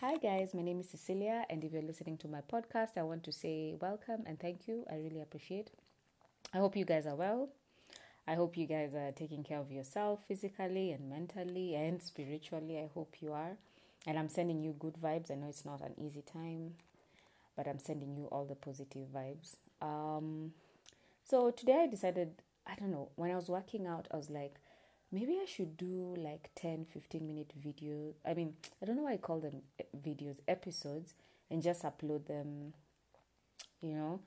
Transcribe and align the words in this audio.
Hi, 0.00 0.16
guys. 0.16 0.54
My 0.54 0.62
name 0.62 0.80
is 0.80 0.88
Cecilia, 0.88 1.44
and 1.50 1.62
if 1.62 1.74
you're 1.74 1.82
listening 1.82 2.16
to 2.18 2.26
my 2.26 2.40
podcast, 2.40 2.96
I 2.96 3.02
want 3.02 3.22
to 3.24 3.32
say 3.32 3.74
welcome 3.82 4.22
and 4.24 4.40
thank 4.40 4.66
you. 4.66 4.82
I 4.90 4.94
really 4.94 5.20
appreciate. 5.20 5.68
I 6.54 6.56
hope 6.56 6.74
you 6.74 6.86
guys 6.86 7.04
are 7.04 7.14
well. 7.14 7.50
I 8.26 8.34
hope 8.34 8.56
you 8.56 8.66
guys 8.66 8.94
are 8.94 9.12
taking 9.12 9.44
care 9.44 9.58
of 9.58 9.70
yourself 9.70 10.20
physically 10.26 10.92
and 10.92 11.10
mentally 11.10 11.74
and 11.74 12.00
spiritually. 12.00 12.78
I 12.78 12.88
hope 12.94 13.16
you 13.20 13.34
are. 13.34 13.58
And 14.06 14.18
I'm 14.18 14.30
sending 14.30 14.62
you 14.62 14.74
good 14.78 14.94
vibes. 14.94 15.30
I 15.30 15.34
know 15.34 15.48
it's 15.50 15.66
not 15.66 15.82
an 15.82 15.92
easy 15.98 16.22
time, 16.22 16.76
but 17.54 17.68
I'm 17.68 17.78
sending 17.78 18.16
you 18.16 18.24
all 18.32 18.46
the 18.46 18.54
positive 18.54 19.08
vibes. 19.14 19.56
Um, 19.82 20.54
so 21.28 21.50
today 21.50 21.82
I 21.82 21.86
decided, 21.88 22.30
I 22.66 22.74
don't 22.74 22.90
know, 22.90 23.10
when 23.16 23.30
I 23.30 23.36
was 23.36 23.50
working 23.50 23.86
out, 23.86 24.08
I 24.10 24.16
was 24.16 24.30
like, 24.30 24.54
maybe 25.12 25.38
I 25.42 25.46
should 25.46 25.76
do 25.76 26.14
like 26.16 26.50
10, 26.54 26.86
15 26.92 27.26
minute 27.26 27.52
videos. 27.60 28.14
I 28.24 28.34
mean, 28.34 28.54
I 28.82 28.86
don't 28.86 28.96
know 28.96 29.04
why 29.04 29.14
I 29.14 29.18
call 29.18 29.40
them 29.40 29.62
eh, 29.78 29.84
videos, 29.96 30.38
episodes, 30.46 31.14
and 31.50 31.62
just 31.62 31.82
upload 31.82 32.26
them, 32.26 32.74
you 33.80 33.94
know. 33.94 34.20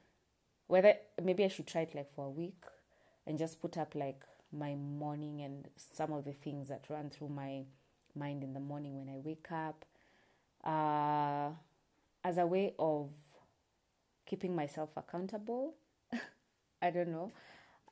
Whether 0.67 0.95
maybe 1.21 1.43
I 1.43 1.49
should 1.49 1.67
try 1.67 1.81
it 1.81 1.95
like 1.95 2.13
for 2.13 2.25
a 2.25 2.29
week 2.29 2.63
and 3.27 3.37
just 3.37 3.61
put 3.61 3.77
up 3.77 3.95
like 3.95 4.23
my 4.51 4.75
morning 4.75 5.41
and 5.41 5.67
some 5.77 6.11
of 6.13 6.25
the 6.25 6.33
things 6.33 6.67
that 6.69 6.85
run 6.89 7.09
through 7.09 7.29
my 7.29 7.63
mind 8.15 8.43
in 8.43 8.53
the 8.53 8.59
morning 8.59 8.97
when 8.97 9.09
I 9.09 9.17
wake 9.17 9.51
up 9.51 9.85
uh, 10.63 11.49
as 12.23 12.37
a 12.37 12.45
way 12.45 12.73
of 12.79 13.09
keeping 14.25 14.55
myself 14.55 14.89
accountable. 14.95 15.73
I 16.81 16.89
don't 16.91 17.09
know. 17.09 17.31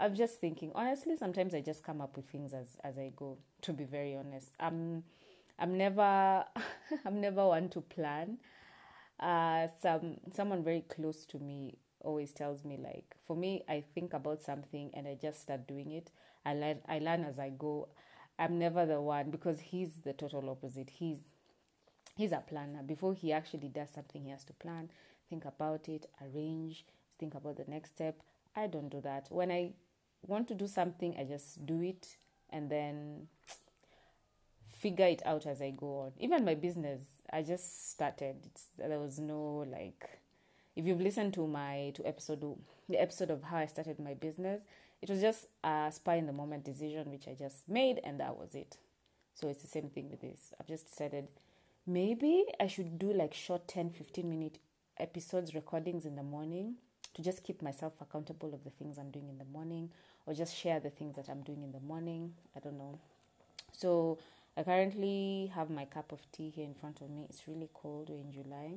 I'm 0.02 0.16
just 0.16 0.40
thinking. 0.40 0.72
Honestly, 0.76 1.16
sometimes 1.16 1.54
I 1.54 1.62
just 1.62 1.84
come 1.84 2.02
up 2.02 2.16
with 2.18 2.28
things 2.30 2.54
as 2.54 2.78
as 2.84 2.98
I 2.98 3.12
go. 3.16 3.38
To 3.64 3.74
be 3.74 3.84
very 3.84 4.16
honest, 4.16 4.50
I'm 4.60 5.04
I'm 5.60 5.78
never 5.78 6.46
I'm 7.06 7.22
never 7.22 7.48
one 7.48 7.70
to 7.70 7.82
plan. 7.82 8.38
Uh, 9.20 9.68
some 9.82 10.18
someone 10.34 10.64
very 10.64 10.82
close 10.90 11.26
to 11.28 11.40
me 11.40 11.78
always 12.04 12.32
tells 12.34 12.66
me 12.66 12.78
like 12.84 13.16
for 13.28 13.36
me 13.36 13.64
I 13.70 13.84
think 13.94 14.14
about 14.14 14.42
something 14.42 14.90
and 14.96 15.08
I 15.08 15.18
just 15.22 15.42
start 15.42 15.68
doing 15.68 15.92
it. 15.92 16.12
I 16.46 16.56
learn 16.56 16.80
I 16.88 17.00
learn 17.00 17.24
as 17.24 17.40
I 17.40 17.50
go. 17.50 17.90
I'm 18.40 18.58
never 18.58 18.86
the 18.88 19.00
one 19.02 19.30
because 19.30 19.60
he's 19.60 19.92
the 20.04 20.14
total 20.14 20.50
opposite. 20.50 20.90
He's 20.90 21.20
he's 22.16 22.32
a 22.32 22.44
planner. 22.48 22.84
Before 22.84 23.14
he 23.14 23.32
actually 23.34 23.70
does 23.70 23.90
something, 23.94 24.24
he 24.24 24.32
has 24.32 24.44
to 24.46 24.54
plan, 24.54 24.90
think 25.30 25.46
about 25.46 25.88
it, 25.90 26.08
arrange, 26.22 26.86
think 27.20 27.36
about 27.36 27.58
the 27.58 27.66
next 27.68 27.92
step. 27.92 28.22
I 28.56 28.68
don't 28.68 28.90
do 28.90 29.02
that. 29.02 29.28
When 29.30 29.52
I 29.52 29.74
want 30.28 30.48
to 30.50 30.56
do 30.56 30.68
something, 30.68 31.16
I 31.18 31.24
just 31.24 31.66
do 31.66 31.82
it 31.82 32.18
and 32.50 32.70
then 32.70 33.28
figure 34.80 35.06
it 35.06 35.22
out 35.26 35.46
as 35.46 35.62
I 35.62 35.72
go 35.72 36.02
on. 36.02 36.12
Even 36.20 36.44
my 36.44 36.56
business, 36.56 37.02
I 37.32 37.44
just 37.44 37.92
started. 37.92 38.36
It's, 38.46 38.66
there 38.78 39.00
was 39.00 39.20
no 39.20 39.66
like, 39.70 40.20
if 40.76 40.86
you've 40.86 41.02
listened 41.02 41.34
to 41.36 41.48
my 41.48 41.92
to 41.96 42.08
episode 42.08 42.44
the 42.90 43.02
episode 43.02 43.30
of 43.30 43.44
how 43.44 43.58
I 43.58 43.66
started 43.68 44.00
my 44.00 44.14
business, 44.14 44.62
it 45.02 45.10
was 45.10 45.22
just 45.22 45.48
a 45.64 45.92
spy 45.92 46.16
in 46.16 46.28
the 46.28 46.34
moment 46.34 46.64
decision 46.64 47.12
which 47.12 47.28
I 47.28 47.34
just 47.34 47.68
made, 47.68 48.00
and 48.04 48.20
that 48.20 48.38
was 48.38 48.56
it. 48.56 48.78
So 49.34 49.48
it's 49.48 49.62
the 49.62 49.68
same 49.68 49.90
thing 49.90 50.10
with 50.10 50.22
this. 50.22 50.54
I've 50.60 50.68
just 50.68 50.90
decided 50.90 51.28
maybe 51.88 52.46
I 52.60 52.68
should 52.68 53.00
do 53.00 53.14
like 53.14 53.34
short 53.34 53.68
10 53.68 53.92
15 53.92 54.30
minute 54.30 54.60
episodes 55.00 55.56
recordings 55.56 56.06
in 56.06 56.16
the 56.16 56.24
morning 56.24 56.76
to 57.16 57.22
just 57.22 57.44
keep 57.44 57.62
myself 57.62 57.94
accountable 58.00 58.54
of 58.54 58.64
the 58.64 58.70
things 58.70 58.98
I'm 58.98 59.12
doing 59.12 59.30
in 59.30 59.38
the 59.38 59.46
morning 59.46 59.90
or 60.26 60.34
just 60.34 60.56
share 60.56 60.80
the 60.80 60.90
things 60.90 61.16
that 61.16 61.30
I'm 61.30 61.42
doing 61.42 61.64
in 61.64 61.72
the 61.72 61.80
morning. 61.80 62.34
I 62.56 62.60
don't 62.60 62.78
know. 62.78 63.00
So 63.72 64.20
I 64.58 64.64
currently 64.64 65.52
have 65.56 65.70
my 65.70 65.86
cup 65.86 66.12
of 66.12 66.20
tea 66.32 66.50
here 66.50 66.66
in 66.66 66.74
front 66.74 67.02
of 67.02 67.10
me. 67.10 67.26
It's 67.30 67.48
really 67.48 67.70
cold. 67.74 68.10
In 68.10 68.32
July. 68.32 68.74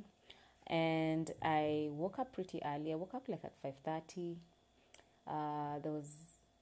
And 0.67 1.31
I 1.43 1.89
woke 1.91 2.19
up 2.19 2.33
pretty 2.33 2.61
early. 2.65 2.93
I 2.93 2.97
woke 2.97 3.15
up 3.15 3.29
like 3.29 3.45
at 3.45 3.63
5.30. 3.63 4.37
Uh, 5.27 5.79
there 5.83 5.93
was 5.93 6.07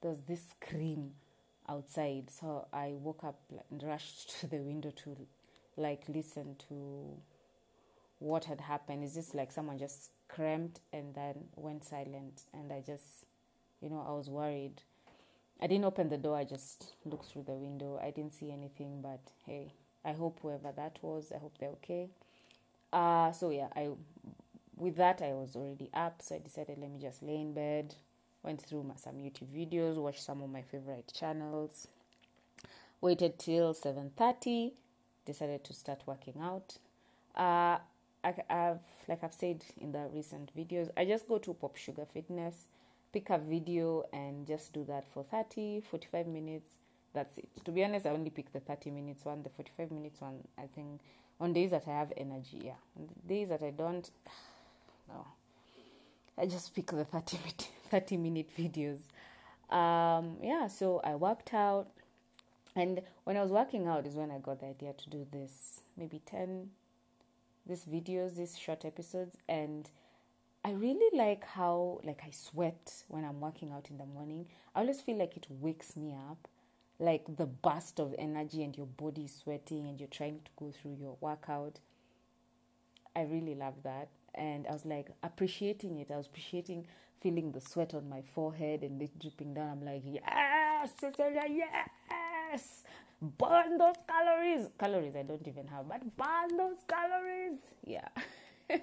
there 0.01 0.11
was 0.11 0.21
this 0.23 0.43
scream 0.51 1.13
outside. 1.69 2.31
So 2.31 2.67
I 2.73 2.95
woke 2.99 3.25
up 3.25 3.41
and 3.71 3.83
rushed 3.83 4.41
to 4.41 4.47
the 4.47 4.59
window 4.59 4.91
to 5.05 5.17
like 5.77 6.03
listen 6.09 6.57
to 6.69 7.17
what 8.19 8.45
had 8.45 8.61
happened. 8.61 9.05
It's 9.05 9.15
just 9.15 9.35
like 9.35 9.53
someone 9.53 9.79
just 9.79 10.11
screamed 10.29 10.81
and 10.93 11.15
then 11.15 11.45
went 11.57 11.85
silent. 11.85 12.43
And 12.53 12.73
I 12.73 12.81
just, 12.81 13.27
you 13.83 13.91
know, 13.91 14.05
I 14.07 14.13
was 14.13 14.31
worried. 14.31 14.83
I 15.61 15.67
didn't 15.67 15.85
open 15.85 16.09
the 16.09 16.17
door, 16.17 16.37
I 16.37 16.45
just 16.45 16.95
looked 17.05 17.27
through 17.27 17.45
the 17.45 17.53
window. 17.53 18.01
I 18.03 18.11
didn't 18.11 18.33
see 18.33 18.51
anything, 18.51 19.01
but 19.03 19.21
hey, 19.47 19.73
I 20.05 20.13
hope 20.13 20.41
whoever 20.43 20.73
that 20.75 20.99
was, 21.03 21.33
I 21.35 21.39
hope 21.39 21.57
they're 21.59 21.69
okay. 21.71 22.09
Uh, 22.93 23.33
so 23.33 23.51
yeah, 23.51 23.69
I 23.75 23.91
with 24.77 24.97
that 24.97 25.23
I 25.23 25.33
was 25.33 25.55
already 25.55 25.91
up, 25.95 26.21
so 26.21 26.35
I 26.35 26.39
decided 26.39 26.79
let 26.79 26.91
me 26.91 26.99
just 27.01 27.23
lay 27.23 27.37
in 27.37 27.55
bed, 27.55 27.95
went 28.43 28.61
through 28.61 28.83
my, 28.83 28.95
some 28.97 29.15
YouTube 29.15 29.49
videos, 29.55 29.97
watched 29.97 30.23
some 30.23 30.43
of 30.43 30.51
my 30.51 30.63
favorite 30.63 31.13
channels, 31.15 31.87
waited 33.01 33.39
till 33.39 33.73
7:30, 33.75 34.73
decided 35.25 35.65
to 35.65 35.73
start 35.73 36.03
working 36.07 36.35
out. 36.41 36.79
Uh, 37.37 37.79
I, 38.25 38.35
have 38.49 38.81
like 39.09 39.23
I've 39.25 39.35
said 39.35 39.65
in 39.81 39.93
the 39.93 40.09
recent 40.13 40.55
videos, 40.57 40.91
I 40.97 41.05
just 41.05 41.29
go 41.29 41.39
to 41.39 41.55
Pop 41.55 41.77
Sugar 41.77 42.07
Fitness, 42.13 42.67
pick 43.13 43.31
a 43.31 43.39
video, 43.39 44.05
and 44.13 44.47
just 44.47 44.73
do 44.73 44.85
that 44.85 45.05
for 45.13 45.25
30, 45.25 45.83
45 45.83 46.27
minutes. 46.27 46.73
That's 47.15 47.37
it. 47.39 47.49
To 47.65 47.71
be 47.71 47.85
honest, 47.85 48.07
I 48.07 48.11
only 48.11 48.31
pick 48.31 48.53
the 48.53 48.61
30 48.61 48.91
minutes 48.91 49.25
one, 49.25 49.43
the 49.43 49.51
45 49.51 49.91
minutes 49.91 50.21
one. 50.21 50.39
I 50.59 50.67
think 50.75 51.01
on 51.41 51.53
days 51.53 51.71
that 51.71 51.85
I 51.87 51.91
have 51.91 52.13
energy, 52.17 52.63
yeah. 52.65 52.81
On 52.99 53.09
days 53.27 53.51
that 53.51 53.63
I 53.63 53.71
don't, 53.71 54.11
no. 55.09 55.27
I 56.39 56.47
just 56.47 56.75
pick 56.75 56.87
the 56.87 57.05
30 57.05 57.39
minute, 57.45 57.69
30 57.91 58.17
minute 58.17 58.49
videos. 58.57 59.01
Um, 59.75 60.37
yeah, 60.43 60.67
so 60.69 61.01
I 61.05 61.15
worked 61.15 61.53
out. 61.53 61.89
And 62.75 63.03
when 63.25 63.37
I 63.37 63.43
was 63.43 63.51
working 63.51 63.87
out 63.87 64.07
is 64.07 64.15
when 64.15 64.31
I 64.31 64.39
got 64.39 64.61
the 64.61 64.67
idea 64.67 64.95
to 64.95 65.11
do 65.11 65.27
this 65.31 65.81
maybe 65.97 66.23
10, 66.25 66.71
these 67.67 67.85
videos, 67.85 68.37
these 68.37 68.59
short 68.59 68.85
episodes, 68.85 69.37
and 69.49 69.91
I 70.65 70.73
really 70.73 71.17
like 71.17 71.45
how 71.45 72.01
like 72.05 72.23
I 72.25 72.31
sweat 72.31 73.03
when 73.09 73.25
I'm 73.25 73.41
working 73.41 73.73
out 73.73 73.89
in 73.91 73.99
the 73.99 74.07
morning. 74.07 74.47
I 74.75 74.81
always 74.81 75.01
feel 75.01 75.19
like 75.19 75.37
it 75.37 75.47
wakes 75.49 75.97
me 75.97 76.15
up, 76.31 76.49
like 76.99 77.37
the 77.37 77.47
burst 77.47 77.99
of 77.99 78.15
energy 78.19 78.63
and 78.63 78.77
your 78.77 78.87
body 78.87 79.23
is 79.23 79.35
sweating 79.35 79.89
and 79.89 79.99
you're 79.99 80.09
trying 80.09 80.41
to 80.45 80.51
go 80.57 80.71
through 80.71 80.97
your 81.01 81.17
workout. 81.21 81.81
I 83.17 83.23
really 83.23 83.55
love 83.55 83.75
that. 83.83 84.09
And 84.35 84.67
I 84.67 84.73
was 84.73 84.85
like 84.85 85.09
appreciating 85.23 85.99
it. 85.99 86.11
I 86.11 86.17
was 86.17 86.27
appreciating 86.27 86.87
feeling 87.21 87.53
the 87.53 87.61
sweat 87.61 87.93
on 87.93 88.09
my 88.09 88.23
forehead 88.35 88.83
and 88.83 89.03
it 89.03 89.19
dripping 89.19 89.55
down. 89.55 89.69
I'm 89.69 89.85
like, 89.85 90.03
yes, 90.05 90.91
Cecilia, 90.99 91.43
yes 91.51 92.83
burn 93.23 93.79
those 93.79 93.95
calories. 94.07 94.67
Calories 94.79 95.15
I 95.17 95.23
don't 95.23 95.47
even 95.47 95.69
have, 95.69 95.89
but 95.89 96.17
burn 96.17 96.57
those 96.57 96.77
calories. 96.89 97.59
Yeah. 97.87 98.09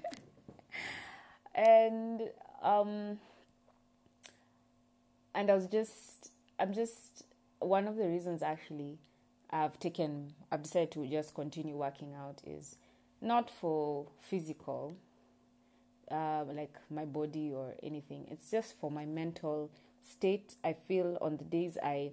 and 1.59 2.21
um 2.63 3.19
and 5.35 5.51
I 5.51 5.53
was 5.53 5.67
just 5.67 6.31
I'm 6.59 6.73
just 6.73 7.23
one 7.59 7.87
of 7.87 7.97
the 7.97 8.07
reasons 8.07 8.41
actually 8.41 8.97
I've 9.49 9.77
taken 9.79 10.33
I've 10.51 10.63
decided 10.63 10.91
to 10.91 11.05
just 11.07 11.33
continue 11.33 11.75
working 11.75 12.13
out 12.15 12.41
is 12.45 12.77
not 13.21 13.49
for 13.49 14.07
physical 14.21 14.95
uh, 16.11 16.43
like 16.45 16.75
my 16.89 17.05
body 17.05 17.51
or 17.53 17.75
anything. 17.83 18.25
It's 18.31 18.49
just 18.49 18.79
for 18.79 18.89
my 18.89 19.05
mental 19.05 19.69
state. 20.01 20.55
I 20.63 20.73
feel 20.73 21.17
on 21.21 21.37
the 21.37 21.43
days 21.43 21.77
I 21.83 22.11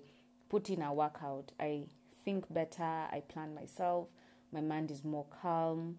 put 0.48 0.68
in 0.68 0.82
a 0.82 0.92
workout, 0.92 1.52
I 1.58 1.84
think 2.24 2.52
better, 2.52 2.82
I 2.82 3.22
plan 3.28 3.54
myself, 3.54 4.08
my 4.52 4.60
mind 4.60 4.90
is 4.90 5.04
more 5.04 5.26
calm. 5.42 5.96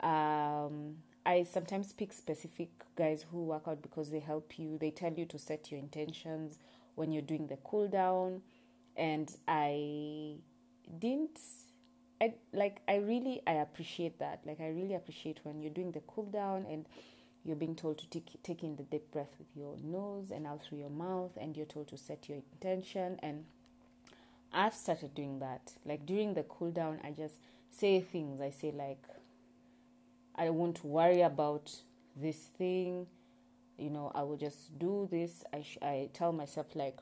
Um, 0.00 0.96
I 1.26 1.44
sometimes 1.44 1.92
pick 1.92 2.12
specific 2.12 2.70
guys 2.96 3.24
who 3.30 3.44
work 3.44 3.62
out 3.66 3.82
because 3.82 4.10
they 4.10 4.20
help 4.20 4.58
you. 4.58 4.78
They 4.78 4.90
tell 4.90 5.12
you 5.12 5.24
to 5.26 5.38
set 5.38 5.70
your 5.70 5.80
intentions 5.80 6.58
when 6.94 7.12
you're 7.12 7.22
doing 7.22 7.46
the 7.46 7.56
cool 7.64 7.88
down. 7.88 8.42
And 8.96 9.34
I 9.48 10.36
didn't 10.98 11.38
I 12.20 12.34
like 12.52 12.80
I 12.86 12.96
really 12.96 13.42
I 13.46 13.54
appreciate 13.54 14.18
that. 14.18 14.40
Like 14.44 14.60
I 14.60 14.68
really 14.68 14.94
appreciate 14.94 15.40
when 15.42 15.60
you're 15.60 15.72
doing 15.72 15.92
the 15.92 16.00
cool 16.00 16.26
down 16.26 16.66
and 16.70 16.86
you're 17.44 17.56
being 17.56 17.74
told 17.74 17.98
to 17.98 18.06
take 18.08 18.42
take 18.42 18.62
in 18.62 18.76
the 18.76 18.82
deep 18.82 19.10
breath 19.10 19.34
with 19.38 19.48
your 19.54 19.76
nose 19.82 20.30
and 20.30 20.46
out 20.46 20.62
through 20.62 20.78
your 20.78 20.90
mouth 20.90 21.32
and 21.40 21.56
you're 21.56 21.66
told 21.66 21.88
to 21.88 21.96
set 21.96 22.28
your 22.28 22.38
intention 22.52 23.18
and 23.22 23.44
I've 24.54 24.74
started 24.74 25.14
doing 25.14 25.40
that. 25.40 25.72
Like 25.84 26.06
during 26.06 26.34
the 26.34 26.44
cool 26.44 26.70
down, 26.70 27.00
I 27.02 27.10
just 27.10 27.34
say 27.70 28.00
things. 28.00 28.40
I 28.40 28.50
say 28.50 28.70
like, 28.70 29.02
I 30.34 30.50
won't 30.50 30.84
worry 30.84 31.20
about 31.22 31.72
this 32.16 32.36
thing. 32.58 33.06
You 33.78 33.90
know, 33.90 34.12
I 34.14 34.22
will 34.22 34.36
just 34.36 34.78
do 34.78 35.08
this. 35.10 35.44
I 35.52 35.62
sh- 35.62 35.78
I 35.82 36.10
tell 36.12 36.32
myself 36.32 36.66
like, 36.74 36.98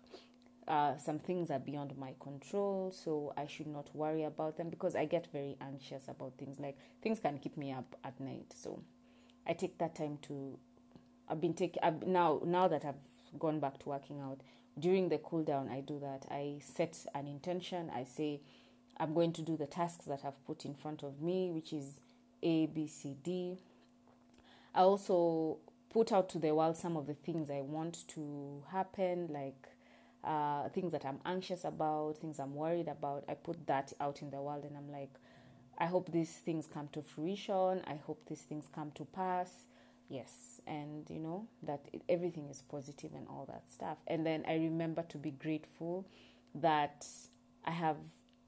uh, 0.69 0.97
some 0.97 1.19
things 1.19 1.51
are 1.51 1.59
beyond 1.59 1.97
my 1.99 2.15
control, 2.21 2.93
so 2.93 3.33
I 3.37 3.47
should 3.47 3.67
not 3.67 3.95
worry 3.95 4.25
about 4.25 4.57
them 4.57 4.71
because 4.71 4.95
I 4.95 5.05
get 5.07 5.29
very 5.33 5.57
anxious 5.61 6.09
about 6.09 6.35
things. 6.39 6.59
Like 6.61 6.79
things 7.03 7.21
can 7.21 7.39
keep 7.39 7.57
me 7.57 7.73
up 7.73 7.97
at 8.05 8.19
night, 8.21 8.53
so 8.55 8.83
I 9.47 9.53
take 9.55 9.79
that 9.79 9.95
time 9.95 10.19
to. 10.23 10.59
I've 11.29 11.41
been 11.41 11.55
taking 11.55 11.83
now 12.07 12.41
now 12.45 12.69
that 12.69 12.85
I've 12.85 13.39
gone 13.39 13.61
back 13.61 13.79
to 13.81 13.89
working 13.89 14.21
out. 14.21 14.41
During 14.79 15.11
the 15.11 15.19
cool 15.19 15.43
down, 15.43 15.69
I 15.69 15.81
do 15.81 15.99
that. 16.01 16.25
I 16.31 16.59
set 16.63 17.05
an 17.15 17.27
intention. 17.27 17.91
I 17.95 18.05
say, 18.05 18.41
I'm 18.97 19.13
going 19.13 19.33
to 19.35 19.43
do 19.43 19.55
the 19.55 19.67
tasks 19.67 20.07
that 20.07 20.21
I've 20.25 20.43
put 20.47 20.65
in 20.65 20.75
front 20.75 21.03
of 21.03 21.21
me, 21.21 21.51
which 21.51 21.75
is 21.75 22.01
A, 22.43 22.67
B, 22.67 22.87
C, 22.87 23.17
D. 23.23 23.59
I 24.75 24.81
also 24.81 25.59
put 25.91 26.13
out 26.13 26.29
to 26.31 26.39
the 26.39 26.55
world 26.55 26.77
some 26.77 26.97
of 26.97 27.07
the 27.07 27.15
things 27.15 27.51
I 27.51 27.61
want 27.61 28.09
to 28.09 28.63
happen, 28.71 29.29
like 29.31 29.69
uh, 30.25 30.69
things 30.71 30.93
that 30.93 31.05
I'm 31.05 31.21
anxious 31.27 31.65
about, 31.65 32.19
things 32.19 32.39
I'm 32.39 32.55
worried 32.55 32.89
about. 32.89 33.25
I 33.29 33.35
put 33.35 33.67
that 33.67 33.93
out 34.01 34.23
in 34.23 34.31
the 34.31 34.41
world 34.41 34.65
and 34.65 34.77
I'm 34.77 34.91
like, 34.91 35.13
I 35.79 35.87
hope 35.87 36.13
these 36.13 36.31
things 36.31 36.67
come 36.73 36.89
to 36.93 37.03
fruition. 37.03 37.83
I 37.87 38.01
hope 38.07 38.27
these 38.29 38.43
things 38.43 38.67
come 38.75 38.93
to 38.93 39.05
pass. 39.05 39.51
Yes, 40.09 40.61
and 40.67 41.09
you 41.09 41.19
know 41.19 41.49
that 41.63 41.87
it, 41.93 42.03
everything 42.09 42.49
is 42.51 42.63
positive 42.63 43.13
and 43.15 43.27
all 43.29 43.47
that 43.49 43.71
stuff. 43.71 43.97
And 44.07 44.27
then 44.27 44.45
I 44.47 44.55
remember 44.55 45.03
to 45.09 45.19
be 45.19 45.31
grateful 45.31 46.07
that 46.55 47.07
I 47.65 47.71
have 47.71 47.97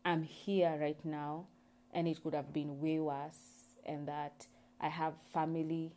I'm 0.05 0.23
here 0.23 0.77
right 0.79 1.03
now 1.05 1.47
and 1.93 2.07
it 2.07 2.23
could 2.23 2.35
have 2.35 2.53
been 2.53 2.81
way 2.81 2.99
worse 3.01 3.54
and 3.87 4.09
that 4.09 4.47
I 4.81 4.89
have 4.89 5.15
family, 5.33 5.93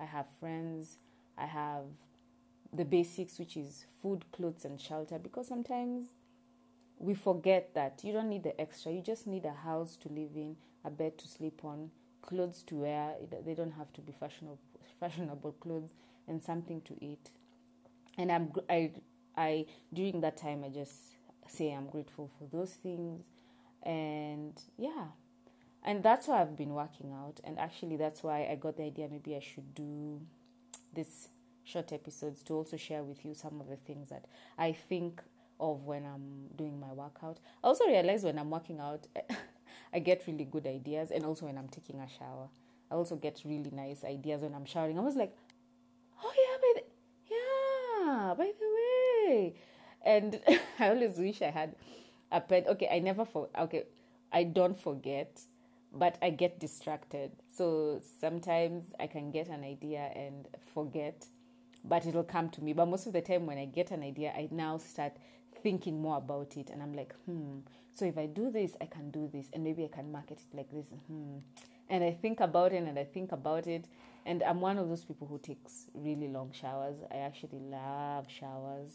I 0.00 0.04
have 0.04 0.26
friends, 0.40 0.98
I 1.38 1.46
have 1.46 1.84
the 2.72 2.84
basics, 2.84 3.38
which 3.38 3.56
is 3.56 3.86
food, 4.02 4.24
clothes, 4.32 4.64
and 4.64 4.80
shelter, 4.80 5.18
because 5.18 5.48
sometimes 5.48 6.06
we 6.98 7.14
forget 7.14 7.74
that 7.74 8.00
you 8.04 8.12
don't 8.12 8.28
need 8.28 8.42
the 8.44 8.58
extra. 8.60 8.92
You 8.92 9.02
just 9.02 9.26
need 9.26 9.44
a 9.44 9.52
house 9.52 9.96
to 10.02 10.08
live 10.08 10.30
in, 10.36 10.56
a 10.84 10.90
bed 10.90 11.18
to 11.18 11.28
sleep 11.28 11.64
on, 11.64 11.90
clothes 12.22 12.62
to 12.64 12.76
wear. 12.76 13.14
They 13.44 13.54
don't 13.54 13.72
have 13.72 13.92
to 13.94 14.00
be 14.00 14.12
fashionable, 14.12 14.58
fashionable 14.98 15.52
clothes, 15.60 15.90
and 16.28 16.42
something 16.42 16.80
to 16.82 16.94
eat. 17.04 17.30
And 18.18 18.30
I'm 18.30 18.52
I 18.68 18.92
I 19.36 19.66
during 19.92 20.20
that 20.20 20.36
time 20.36 20.64
I 20.64 20.68
just 20.68 20.94
say 21.48 21.72
I'm 21.72 21.86
grateful 21.88 22.30
for 22.38 22.44
those 22.56 22.72
things, 22.74 23.24
and 23.82 24.60
yeah, 24.76 25.06
and 25.84 26.02
that's 26.02 26.28
why 26.28 26.40
I've 26.40 26.56
been 26.56 26.74
working 26.74 27.12
out. 27.12 27.40
And 27.44 27.58
actually, 27.58 27.96
that's 27.96 28.22
why 28.22 28.48
I 28.50 28.56
got 28.56 28.76
the 28.76 28.84
idea 28.84 29.08
maybe 29.10 29.34
I 29.34 29.40
should 29.40 29.74
do 29.74 30.20
this 30.94 31.28
short 31.64 31.92
episodes 31.92 32.42
to 32.42 32.54
also 32.54 32.76
share 32.76 33.02
with 33.02 33.24
you 33.24 33.34
some 33.34 33.60
of 33.60 33.68
the 33.68 33.76
things 33.76 34.08
that 34.10 34.26
I 34.58 34.72
think 34.72 35.22
of 35.58 35.84
when 35.84 36.04
I'm 36.04 36.56
doing 36.56 36.80
my 36.80 36.92
workout. 36.92 37.38
I 37.62 37.66
also 37.66 37.86
realize 37.86 38.24
when 38.24 38.38
I'm 38.38 38.50
working 38.50 38.80
out, 38.80 39.06
I 39.92 39.98
get 39.98 40.24
really 40.26 40.44
good 40.44 40.66
ideas, 40.66 41.10
and 41.10 41.24
also 41.24 41.46
when 41.46 41.58
I'm 41.58 41.68
taking 41.68 42.00
a 42.00 42.08
shower, 42.08 42.48
I 42.90 42.94
also 42.94 43.16
get 43.16 43.42
really 43.44 43.70
nice 43.70 44.04
ideas 44.04 44.42
when 44.42 44.54
I'm 44.54 44.64
showering. 44.64 44.98
I 44.98 45.02
was 45.02 45.16
like, 45.16 45.36
oh 46.22 46.32
yeah, 46.36 46.56
by 46.60 46.80
the 46.80 46.84
yeah, 47.30 48.34
by 48.34 48.52
the 48.58 49.28
way, 49.28 49.54
and 50.04 50.40
I 50.78 50.88
always 50.88 51.16
wish 51.18 51.42
I 51.42 51.50
had 51.50 51.76
a 52.32 52.40
pen. 52.40 52.64
Okay, 52.68 52.88
I 52.90 52.98
never 52.98 53.24
for 53.24 53.48
okay, 53.58 53.84
I 54.32 54.44
don't 54.44 54.78
forget, 54.80 55.40
but 55.92 56.16
I 56.22 56.30
get 56.30 56.60
distracted. 56.60 57.32
So 57.56 58.00
sometimes 58.20 58.84
I 58.98 59.06
can 59.06 59.30
get 59.30 59.48
an 59.48 59.64
idea 59.64 60.10
and 60.14 60.46
forget 60.74 61.26
but 61.84 62.06
it'll 62.06 62.24
come 62.24 62.50
to 62.50 62.62
me. 62.62 62.72
But 62.72 62.86
most 62.86 63.06
of 63.06 63.12
the 63.12 63.20
time, 63.20 63.46
when 63.46 63.58
I 63.58 63.64
get 63.64 63.90
an 63.90 64.02
idea, 64.02 64.30
I 64.30 64.48
now 64.50 64.78
start 64.78 65.12
thinking 65.62 66.00
more 66.00 66.18
about 66.18 66.56
it, 66.56 66.70
and 66.70 66.82
I'm 66.82 66.94
like, 66.94 67.14
hmm. 67.26 67.58
So 67.92 68.04
if 68.04 68.16
I 68.16 68.26
do 68.26 68.50
this, 68.50 68.76
I 68.80 68.86
can 68.86 69.10
do 69.10 69.28
this, 69.32 69.46
and 69.52 69.64
maybe 69.64 69.84
I 69.84 69.88
can 69.88 70.10
market 70.10 70.40
it 70.40 70.56
like 70.56 70.70
this. 70.70 70.86
Hmm. 71.06 71.38
And 71.88 72.04
I 72.04 72.12
think 72.12 72.40
about 72.40 72.72
it, 72.72 72.82
and 72.82 72.98
I 72.98 73.04
think 73.04 73.32
about 73.32 73.66
it, 73.66 73.86
and 74.24 74.42
I'm 74.42 74.60
one 74.60 74.78
of 74.78 74.88
those 74.88 75.04
people 75.04 75.26
who 75.26 75.38
takes 75.38 75.86
really 75.94 76.28
long 76.28 76.52
showers. 76.52 76.98
I 77.10 77.16
actually 77.16 77.58
love 77.58 78.26
showers. 78.28 78.90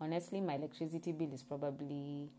Honestly, 0.00 0.40
my 0.40 0.56
electricity 0.56 1.12
bill 1.12 1.32
is 1.32 1.42
probably 1.42 2.30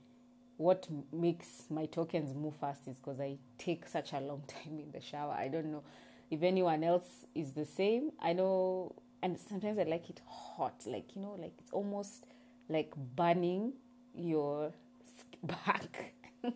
what 0.57 0.87
makes 1.13 1.65
my 1.69 1.85
tokens 1.85 2.33
move 2.33 2.55
fast 2.55 2.87
is 2.87 2.97
because 2.97 3.19
I 3.19 3.37
take 3.57 3.87
such 3.87 4.13
a 4.13 4.19
long 4.19 4.43
time 4.47 4.79
in 4.79 4.91
the 4.91 5.01
shower. 5.01 5.33
I 5.33 5.47
don't 5.47 5.71
know 5.71 5.83
if 6.29 6.43
anyone 6.43 6.83
else 6.83 7.25
is 7.35 7.53
the 7.53 7.65
same. 7.65 8.11
I 8.19 8.33
know 8.33 8.95
and 9.21 9.39
sometimes 9.39 9.77
I 9.77 9.83
like 9.83 10.09
it 10.09 10.21
hot, 10.27 10.83
like 10.85 11.15
you 11.15 11.21
know, 11.21 11.35
like 11.39 11.53
it's 11.59 11.71
almost 11.71 12.25
like 12.69 12.93
burning 13.15 13.73
your 14.15 14.71
back. 15.43 16.13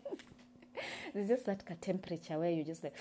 There's 1.13 1.27
just 1.27 1.45
that 1.45 1.81
temperature 1.81 2.39
where 2.39 2.49
you're 2.49 2.65
just 2.65 2.83
like, 2.83 2.95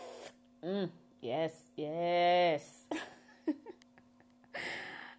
mm, 0.64 0.88
yes, 1.20 1.52
yes. 1.76 2.82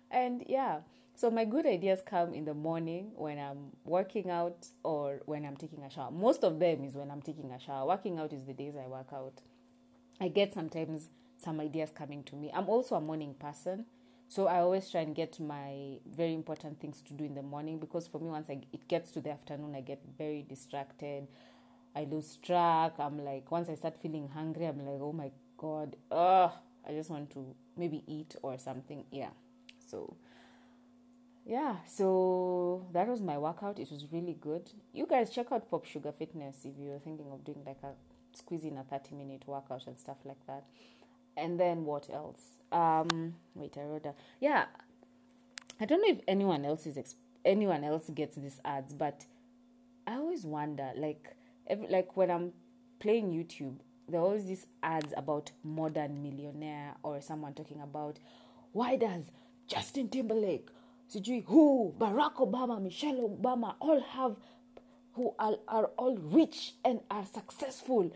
and 0.09 0.44
yeah, 0.47 0.79
so 1.21 1.29
my 1.29 1.45
good 1.45 1.68
ideas 1.68 2.00
come 2.03 2.33
in 2.33 2.45
the 2.45 2.53
morning 2.56 3.12
when 3.13 3.38
I'm 3.38 3.73
working 3.85 4.31
out 4.31 4.65
or 4.83 5.21
when 5.27 5.45
I'm 5.45 5.56
taking 5.56 5.83
a 5.83 5.89
shower. 5.91 6.09
Most 6.09 6.44
of 6.44 6.57
them 6.57 6.83
is 6.83 6.95
when 6.95 7.12
I'm 7.12 7.21
taking 7.21 7.51
a 7.51 7.59
shower. 7.59 7.85
Working 7.85 8.18
out 8.18 8.33
is 8.33 8.44
the 8.45 8.53
days 8.53 8.75
I 8.75 8.88
work 8.88 9.09
out. 9.13 9.33
I 10.19 10.29
get 10.29 10.51
sometimes 10.51 11.09
some 11.38 11.59
ideas 11.59 11.91
coming 11.94 12.23
to 12.23 12.35
me. 12.35 12.50
I'm 12.51 12.68
also 12.68 12.95
a 12.95 13.01
morning 13.01 13.35
person. 13.35 13.85
So 14.29 14.47
I 14.47 14.62
always 14.62 14.89
try 14.89 15.01
and 15.01 15.13
get 15.13 15.39
my 15.39 16.00
very 16.12 16.33
important 16.33 16.81
things 16.81 17.03
to 17.03 17.13
do 17.13 17.23
in 17.23 17.35
the 17.35 17.44
morning 17.44 17.77
because 17.77 18.07
for 18.07 18.18
me, 18.19 18.31
once 18.31 18.50
I, 18.50 18.62
it 18.73 18.88
gets 18.88 19.12
to 19.12 19.21
the 19.21 19.29
afternoon, 19.29 19.75
I 19.75 19.81
get 19.81 20.01
very 20.18 20.44
distracted. 20.50 21.27
I 21.95 22.06
lose 22.06 22.38
track. 22.38 22.94
I'm 22.97 23.23
like, 23.23 23.51
once 23.51 23.69
I 23.69 23.75
start 23.75 23.95
feeling 24.01 24.27
hungry, 24.29 24.65
I'm 24.65 24.79
like, 24.79 25.00
oh 25.00 25.13
my 25.13 25.29
God, 25.56 25.97
ugh, 26.12 26.51
I 26.83 26.94
just 26.94 27.12
want 27.12 27.29
to 27.33 27.45
maybe 27.77 28.03
eat 28.07 28.35
or 28.41 28.57
something. 28.57 29.03
Yeah. 29.12 29.29
So, 29.85 30.15
yeah, 31.46 31.78
so 31.88 32.86
that 32.94 33.08
was 33.08 33.22
my 33.22 33.38
workout. 33.38 33.80
It 33.80 33.90
was 33.92 34.06
really 34.12 34.38
good. 34.40 34.70
You 34.94 35.08
guys 35.08 35.30
check 35.30 35.52
out 35.52 35.70
Pop 35.70 35.86
Sugar 35.86 36.12
Fitness 36.12 36.58
if 36.66 36.74
you're 36.80 37.00
thinking 37.00 37.32
of 37.32 37.44
doing 37.44 37.64
like 37.66 37.80
a 37.84 37.92
squeezing 38.34 38.78
a 38.78 38.84
30 38.84 39.16
minute 39.16 39.44
workout 39.46 39.86
and 39.88 40.00
stuff 40.00 40.18
like 40.24 40.46
that 40.48 40.64
and 41.38 41.60
then 41.60 41.86
what 41.86 42.10
else? 42.12 42.42
Um, 42.72 43.36
wait, 43.56 43.78
I 43.78 43.84
wrote 43.84 44.04
that. 44.04 44.16
Yeah, 44.40 44.66
I 45.80 45.86
don't 45.86 46.02
know 46.02 46.14
if 46.14 46.20
anyone 46.28 46.66
else 46.66 46.86
is 46.86 46.96
exp- 46.96 47.16
anyone 47.44 47.84
else 47.84 48.10
gets 48.14 48.36
these 48.36 48.60
ads, 48.64 48.94
but 48.94 49.26
I 50.08 50.16
always 50.16 50.46
wonder, 50.46 50.92
like, 50.96 51.36
every, 51.68 51.88
like 51.88 52.16
when 52.16 52.32
I'm 52.32 52.54
playing 53.00 53.32
YouTube, 53.32 53.78
there 54.08 54.20
are 54.20 54.24
always 54.24 54.46
these 54.46 54.68
ads 54.84 55.14
about 55.16 55.52
modern 55.64 56.21
millionaire 56.21 56.95
or 57.04 57.21
someone 57.21 57.54
talking 57.54 57.81
about 57.81 58.19
why 58.74 58.95
does 58.95 59.26
Justin 59.68 60.10
Timberlake, 60.10 60.69
sijui 61.11 61.44
who, 61.45 61.94
Barack 61.99 62.35
Obama, 62.35 62.81
Michelle 62.81 63.21
Obama 63.30 63.75
all 63.80 64.01
have 64.01 64.35
who 65.13 65.33
are, 65.37 65.57
are 65.68 65.85
all 65.97 66.18
rich 66.18 66.73
and 66.85 67.01
are 67.09 67.25
successful 67.25 68.11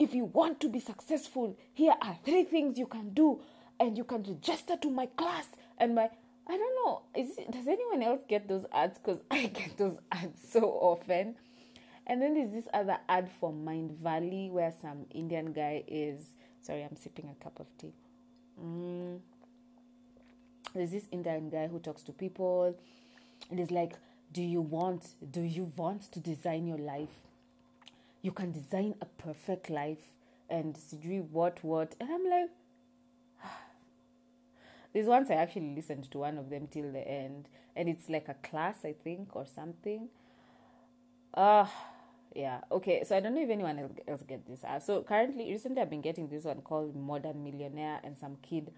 if 0.00 0.14
you 0.14 0.24
want 0.24 0.58
to 0.60 0.68
be 0.70 0.80
successful, 0.80 1.56
here 1.74 1.92
are 2.00 2.16
three 2.24 2.44
things 2.44 2.78
you 2.78 2.86
can 2.86 3.10
do, 3.10 3.40
and 3.78 3.98
you 3.98 4.04
can 4.04 4.22
register 4.22 4.76
to 4.78 4.90
my 4.90 5.04
class. 5.06 5.46
And 5.76 5.94
my, 5.94 6.08
I 6.48 6.56
don't 6.56 6.86
know, 6.86 7.02
is 7.14 7.36
does 7.50 7.68
anyone 7.68 8.02
else 8.02 8.22
get 8.26 8.48
those 8.48 8.64
ads? 8.72 8.98
Because 8.98 9.20
I 9.30 9.46
get 9.46 9.76
those 9.76 9.98
ads 10.10 10.40
so 10.50 10.62
often. 10.62 11.36
And 12.06 12.20
then 12.20 12.34
there's 12.34 12.50
this 12.50 12.64
other 12.72 12.96
ad 13.10 13.30
for 13.38 13.52
mind 13.52 13.92
valley 13.92 14.48
where 14.50 14.72
some 14.80 15.04
Indian 15.10 15.52
guy 15.52 15.84
is. 15.86 16.24
Sorry, 16.62 16.82
I'm 16.82 16.96
sipping 16.96 17.28
a 17.28 17.44
cup 17.44 17.60
of 17.60 17.66
tea. 17.78 17.92
Mm. 18.60 19.20
There's 20.74 20.92
this 20.92 21.06
Indian 21.10 21.50
guy 21.50 21.66
who 21.68 21.78
talks 21.78 22.02
to 22.04 22.12
people, 22.12 22.76
and 23.50 23.58
he's 23.58 23.70
like, 23.70 23.94
"Do 24.32 24.42
you 24.42 24.60
want? 24.60 25.08
Do 25.30 25.40
you 25.40 25.72
want 25.76 26.10
to 26.12 26.20
design 26.20 26.66
your 26.66 26.78
life? 26.78 27.26
you 28.22 28.32
can 28.32 28.52
design 28.52 28.94
a 29.00 29.06
perfect 29.06 29.70
life. 29.70 30.04
And 30.48 30.74
sijui 30.74 31.22
what 31.30 31.62
what? 31.62 31.94
And 32.00 32.10
i'm 32.10 32.24
like 32.28 32.50
this 34.92 35.06
once 35.06 35.30
i 35.30 35.34
actually 35.34 35.74
listened 35.74 36.10
to 36.10 36.18
one 36.18 36.38
of 36.38 36.50
them 36.50 36.66
till 36.66 36.92
the 36.92 37.06
end. 37.06 37.48
And 37.76 37.88
it's 37.88 38.08
like 38.08 38.28
a 38.28 38.34
class 38.34 38.84
i 38.84 38.92
think 39.04 39.34
or 39.36 39.46
something. 39.46 40.08
Uh 41.32 41.66
yeah. 42.34 42.60
Okay 42.70 43.04
so 43.04 43.16
i 43.16 43.20
don't 43.20 43.34
know 43.34 43.42
if 43.42 43.50
anyone 43.50 43.78
else, 44.06 44.22
gets 44.22 44.48
this. 44.48 44.64
Uh, 44.64 44.80
so 44.80 45.02
currently 45.02 45.50
recently 45.50 45.80
i've 45.80 45.90
been 45.90 46.00
getting 46.00 46.28
this 46.28 46.44
one 46.44 46.60
called 46.62 46.96
modern 46.96 47.42
millionaire 47.44 48.00
and 48.02 48.16
some 48.16 48.36
kid 48.42 48.72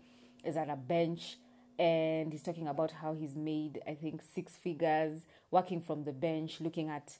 is 0.44 0.56
at 0.56 0.68
a 0.68 0.76
bench 0.76 1.38
and 1.78 2.32
he's 2.32 2.42
talking 2.42 2.68
about 2.68 2.92
how 2.92 3.14
he's 3.14 3.34
made 3.34 3.80
i 3.86 3.94
think 3.94 4.22
six 4.34 4.56
figures 4.56 5.22
working 5.50 5.80
from 5.80 6.04
the 6.04 6.12
bench 6.12 6.60
looking 6.60 6.88
at 6.88 7.18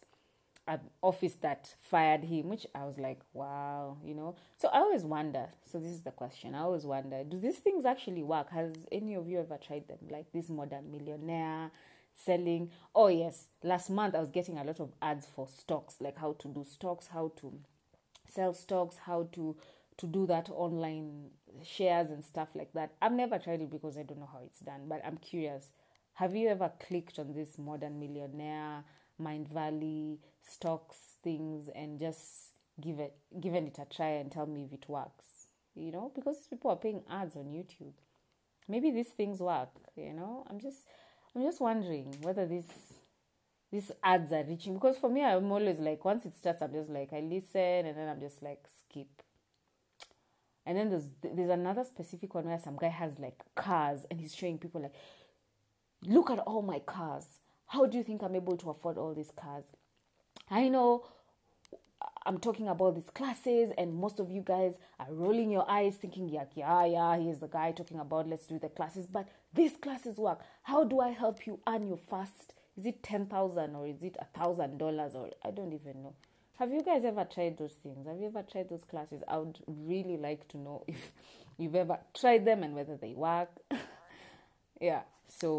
an 0.67 0.81
office 1.03 1.35
that 1.41 1.75
fired 1.81 2.25
him, 2.25 2.49
which 2.49 2.67
I 2.75 2.85
was 2.85 2.99
like, 2.99 3.19
wow, 3.33 3.97
you 4.05 4.15
know. 4.15 4.37
So 4.59 4.69
I 4.69 4.79
always 4.79 5.03
wonder. 5.05 5.49
So 5.71 5.79
this 5.79 5.91
is 5.91 6.03
the 6.03 6.13
question. 6.13 6.55
I 6.55 6.61
always 6.61 6.85
wonder: 6.85 7.25
Do 7.25 7.39
these 7.39 7.59
things 7.59 7.85
actually 7.85 8.23
work? 8.23 8.51
Has 8.51 8.73
any 8.91 9.15
of 9.15 9.29
you 9.29 9.41
ever 9.41 9.59
tried 9.59 9.89
them? 9.89 9.99
Like 10.09 10.27
this 10.33 10.49
modern 10.49 10.91
millionaire, 10.93 11.71
selling. 12.15 12.71
Oh, 12.95 13.09
yes, 13.09 13.47
last 13.63 13.91
month 13.91 14.15
I 14.15 14.21
was 14.21 14.31
getting 14.31 14.59
a 14.59 14.65
lot 14.65 14.81
of 14.81 14.93
ads 15.01 15.27
for 15.27 15.49
stocks, 15.49 15.97
like 16.01 16.19
how 16.19 16.35
to 16.39 16.49
do 16.49 16.65
stocks, 16.65 17.09
how 17.09 17.33
to 17.41 17.53
sell 18.29 18.55
stocks, 18.55 18.99
how 19.05 19.29
to 19.33 19.57
to 19.99 20.07
do 20.07 20.27
that 20.27 20.49
online 20.51 21.31
shares 21.63 22.11
and 22.11 22.25
stuff 22.25 22.49
like 22.55 22.73
that. 22.73 22.93
I've 23.01 23.13
never 23.13 23.39
tried 23.39 23.61
it 23.61 23.71
because 23.71 23.97
I 23.97 24.03
don't 24.03 24.21
know 24.21 24.29
how 24.33 24.41
it's 24.45 24.61
done, 24.61 24.83
but 24.89 25.03
I'm 25.05 25.19
curious. 25.19 25.73
Have 26.15 26.35
you 26.35 26.49
ever 26.49 26.71
clicked 26.87 27.19
on 27.19 27.33
this 27.33 27.59
modern 27.59 27.99
millionaire, 27.99 28.85
Mind 29.19 29.49
Valley, 29.49 30.19
stocks 30.43 30.97
things 31.23 31.69
and 31.75 31.99
just 31.99 32.51
give 32.81 32.99
it 32.99 33.15
given 33.41 33.67
it 33.67 33.79
a 33.79 33.95
try 33.95 34.09
and 34.09 34.31
tell 34.31 34.47
me 34.47 34.65
if 34.65 34.73
it 34.73 34.89
works? 34.89 35.47
You 35.75 35.93
know, 35.93 36.13
because 36.15 36.37
people 36.49 36.71
are 36.71 36.77
paying 36.77 37.03
ads 37.11 37.37
on 37.37 37.45
YouTube. 37.47 37.95
Maybe 38.69 38.91
these 38.91 39.09
things 39.09 39.41
work, 39.41 39.71
you 39.97 40.13
know? 40.13 40.45
I'm 40.49 40.61
just 40.61 40.87
I'm 41.35 41.43
just 41.43 41.61
wondering 41.61 42.15
whether 42.23 42.47
these 42.47 42.69
these 43.71 43.91
ads 44.05 44.33
are 44.33 44.45
reaching 44.45 44.75
because 44.75 44.99
for 44.99 45.09
me 45.09 45.25
I'm 45.25 45.51
always 45.51 45.79
like 45.79 46.05
once 46.05 46.27
it 46.27 46.37
starts 46.37 46.61
I'm 46.61 46.73
just 46.73 46.91
like 46.91 47.13
I 47.13 47.21
listen 47.21 47.87
and 47.87 47.97
then 47.97 48.09
I'm 48.09 48.21
just 48.21 48.43
like 48.43 48.63
skip 48.85 49.23
and 50.67 50.79
then 50.79 50.91
there's 50.91 51.11
there's 51.23 51.51
another 51.51 51.85
specific 51.85 52.35
one 52.35 52.45
where 52.45 52.59
some 52.59 52.77
guy 52.77 52.89
has 52.89 53.19
like 53.19 53.41
cars 53.55 54.07
and 54.11 54.21
he's 54.21 54.35
showing 54.35 54.59
people 54.59 54.83
like, 54.83 54.95
look 56.07 56.31
at 56.31 56.39
all 56.41 56.63
my 56.63 56.79
cars. 56.81 57.27
How 57.67 57.87
do 57.87 57.97
you 57.97 58.05
think 58.05 58.23
I'm 58.23 58.37
able 58.37 58.57
to 58.59 58.71
afford 58.71 58.99
all 58.99 59.15
these 59.15 59.33
cars? 59.35 59.65
I 60.51 60.69
know 60.69 61.07
I'm 62.25 62.39
talking 62.39 62.69
about 62.69 62.95
these 62.95 63.11
classes, 63.15 63.73
and 63.77 63.95
most 63.95 64.21
of 64.21 64.31
you 64.31 64.43
guys 64.43 64.75
are 64.99 65.13
rolling 65.13 65.51
your 65.51 65.69
eyes, 65.69 65.97
thinking, 65.97 66.29
yeah, 66.29 66.45
yeah, 66.55 66.85
yeah, 66.85 67.19
he's 67.19 67.39
the 67.39 67.49
guy 67.49 67.73
talking 67.73 67.99
about 67.99 68.29
let's 68.29 68.47
do 68.47 68.59
the 68.59 68.69
classes. 68.69 69.07
But 69.07 69.29
these 69.53 69.73
classes 69.77 70.17
work. 70.17 70.41
How 70.63 70.85
do 70.85 71.01
I 71.01 71.11
help 71.11 71.47
you 71.47 71.61
earn 71.67 71.87
your 71.87 71.99
first? 72.09 72.55
Is 72.77 72.87
it 72.87 73.03
ten 73.03 73.27
thousand 73.27 73.75
or 73.75 73.87
is 73.87 74.03
it 74.03 74.17
a 74.21 74.39
thousand 74.39 74.79
dollars 74.79 75.15
or 75.15 75.31
I 75.45 75.51
don't 75.51 75.73
even 75.73 76.03
know. 76.03 76.15
Have 76.59 76.71
you 76.73 76.83
guys 76.83 77.05
ever 77.05 77.25
tried 77.25 77.59
those 77.59 77.73
things? 77.83 78.07
Have 78.07 78.19
you 78.19 78.27
ever 78.27 78.43
tried 78.43 78.69
those 78.69 78.85
classes? 78.85 79.23
I 79.27 79.39
would 79.39 79.59
really 79.67 80.17
like 80.17 80.49
to 80.49 80.59
know 80.59 80.85
if 80.87 81.13
you've 81.59 81.75
ever 81.75 81.99
tried 82.15 82.45
them 82.45 82.63
and 82.63 82.75
whether 82.75 82.97
they 82.97 83.15
work. 83.15 83.49
yeah, 84.81 85.03
so 85.29 85.57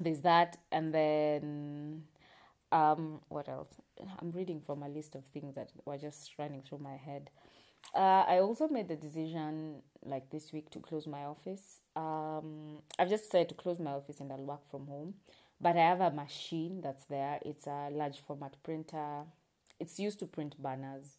there's 0.00 0.20
that. 0.20 0.58
And 0.72 0.92
then, 0.92 2.02
um, 2.72 3.20
what 3.28 3.48
else? 3.48 3.74
I'm 4.20 4.32
reading 4.32 4.60
from 4.66 4.82
a 4.82 4.88
list 4.88 5.14
of 5.14 5.24
things 5.26 5.54
that 5.54 5.70
were 5.84 5.96
just 5.96 6.32
running 6.38 6.62
through 6.62 6.78
my 6.78 6.96
head. 6.96 7.30
Uh, 7.94 8.24
I 8.26 8.38
also 8.40 8.66
made 8.66 8.88
the 8.88 8.96
decision, 8.96 9.76
like 10.04 10.28
this 10.30 10.52
week, 10.52 10.70
to 10.70 10.80
close 10.80 11.06
my 11.06 11.24
office. 11.24 11.78
Um, 11.94 12.78
I've 12.98 13.08
just 13.08 13.24
decided 13.24 13.50
to 13.50 13.54
close 13.54 13.78
my 13.78 13.92
office 13.92 14.18
and 14.18 14.32
I'll 14.32 14.38
work 14.38 14.68
from 14.70 14.88
home. 14.88 15.14
But 15.60 15.76
I 15.76 15.82
have 15.82 16.00
a 16.00 16.10
machine 16.10 16.80
that's 16.82 17.04
there. 17.04 17.38
It's 17.42 17.68
a 17.68 17.88
large 17.92 18.18
format 18.18 18.56
printer 18.64 19.24
it's 19.80 19.98
used 19.98 20.18
to 20.20 20.26
print 20.26 20.60
banners 20.62 21.16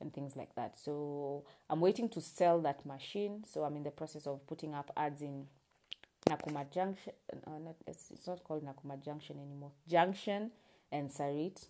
and 0.00 0.12
things 0.12 0.36
like 0.36 0.54
that. 0.54 0.78
So 0.78 1.44
I'm 1.68 1.80
waiting 1.80 2.08
to 2.10 2.20
sell 2.20 2.60
that 2.62 2.86
machine. 2.86 3.44
So 3.46 3.64
I'm 3.64 3.76
in 3.76 3.82
the 3.82 3.90
process 3.90 4.26
of 4.26 4.46
putting 4.46 4.74
up 4.74 4.92
ads 4.96 5.22
in 5.22 5.46
Nakumatt 6.28 6.72
Junction. 6.72 7.12
Uh, 7.32 7.58
not, 7.58 7.76
it's, 7.86 8.10
it's 8.10 8.26
not 8.26 8.44
called 8.44 8.64
Nakumatt 8.64 9.04
Junction 9.04 9.38
anymore. 9.40 9.72
Junction 9.88 10.50
and 10.92 11.10
Sarit. 11.10 11.66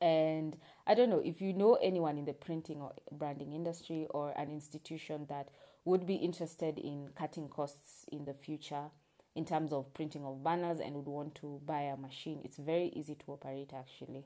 And 0.00 0.56
I 0.86 0.94
don't 0.94 1.10
know 1.10 1.22
if 1.24 1.40
you 1.40 1.52
know 1.52 1.78
anyone 1.82 2.18
in 2.18 2.26
the 2.26 2.34
printing 2.34 2.80
or 2.80 2.92
branding 3.10 3.52
industry 3.52 4.06
or 4.10 4.32
an 4.38 4.50
institution 4.50 5.26
that 5.28 5.48
would 5.84 6.06
be 6.06 6.16
interested 6.16 6.78
in 6.78 7.10
cutting 7.16 7.48
costs 7.48 8.04
in 8.10 8.24
the 8.24 8.34
future 8.34 8.90
in 9.34 9.44
terms 9.44 9.72
of 9.72 9.92
printing 9.94 10.24
of 10.24 10.42
banners 10.42 10.80
and 10.80 10.94
would 10.94 11.06
want 11.06 11.34
to 11.36 11.60
buy 11.64 11.82
a 11.82 11.96
machine. 11.96 12.40
It's 12.44 12.56
very 12.56 12.88
easy 12.94 13.14
to 13.14 13.32
operate 13.32 13.72
actually 13.74 14.24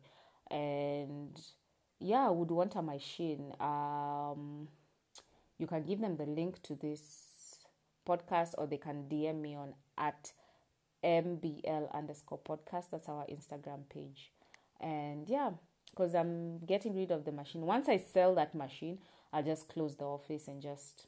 and 0.50 1.40
yeah, 2.00 2.26
I 2.26 2.30
would 2.30 2.50
want 2.50 2.74
a 2.76 2.82
machine. 2.82 3.54
Um, 3.60 4.68
you 5.58 5.66
can 5.66 5.84
give 5.84 6.00
them 6.00 6.16
the 6.16 6.26
link 6.26 6.62
to 6.62 6.74
this 6.74 7.60
podcast 8.08 8.54
or 8.58 8.66
they 8.66 8.78
can 8.78 9.04
DM 9.10 9.40
me 9.40 9.54
on 9.54 9.74
at 9.98 10.32
mbl 11.04 11.92
underscore 11.92 12.38
podcast. 12.38 12.86
That's 12.90 13.08
our 13.08 13.26
Instagram 13.26 13.88
page. 13.88 14.32
And 14.80 15.28
yeah, 15.28 15.50
because 15.90 16.14
I'm 16.14 16.58
getting 16.60 16.94
rid 16.94 17.10
of 17.10 17.24
the 17.24 17.32
machine. 17.32 17.62
Once 17.62 17.88
I 17.88 17.98
sell 17.98 18.34
that 18.36 18.54
machine, 18.54 18.98
I'll 19.32 19.42
just 19.42 19.68
close 19.68 19.96
the 19.96 20.04
office 20.04 20.48
and 20.48 20.62
just 20.62 21.06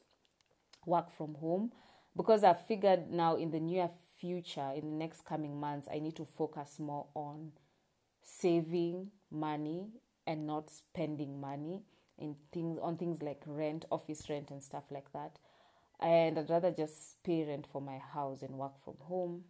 work 0.87 1.11
from 1.11 1.35
home 1.37 1.73
because 2.17 2.45
I've 2.45 2.67
figured 2.67 3.11
now 3.11 3.37
in 3.37 3.51
the 3.51 3.61
near 3.61 3.89
future, 4.19 4.71
in 4.75 4.91
the 4.91 4.97
next 4.97 5.25
coming 5.25 5.59
months, 5.59 5.89
I 5.93 5.99
need 5.99 6.17
to 6.17 6.25
focus 6.25 6.79
more 6.79 7.07
on 7.15 7.53
saving 8.23 9.11
money 9.31 9.89
and 10.27 10.47
not 10.47 10.71
spending 10.71 11.41
money 11.41 11.83
in 12.19 12.37
things 12.53 12.79
on 12.81 12.97
things 12.97 13.23
like 13.23 13.43
rent, 13.47 13.85
office 13.91 14.29
rent 14.29 14.51
and 14.51 14.63
stuff 14.63 14.85
like 14.91 15.13
that. 15.13 15.39
And 16.01 16.39
I'd 16.39 16.51
rather 16.51 16.71
just 16.73 17.23
pay 17.23 17.45
rent 17.45 17.67
for 17.73 17.81
my 17.81 17.99
house 17.99 18.43
and 18.43 18.57
work 18.59 18.73
from 18.85 18.95
home. 19.01 19.45